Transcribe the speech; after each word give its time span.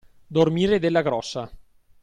Dormire 0.25 0.79
della 0.79 1.03
grossa. 1.03 1.51